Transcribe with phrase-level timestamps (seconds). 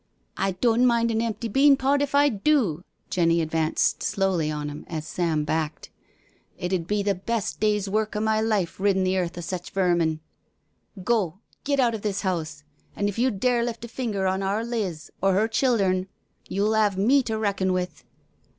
[0.23, 4.67] '* I doan*t mind an empty bean pod if I do/' Jenny advanced slowly on
[4.67, 5.91] him as Sam backed,
[6.57, 9.69] It 'ud be the best day's work o* my life riddin' the earth of sech
[9.69, 10.19] vermin.
[11.01, 12.63] Go^ get out o' this house,
[12.95, 15.47] an' if you dare lift a finger on our Liz or her.
[15.47, 16.07] childhern
[16.49, 18.03] you'll 'ave me to reckon with."